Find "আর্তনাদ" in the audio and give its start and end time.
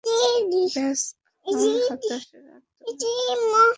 2.51-2.99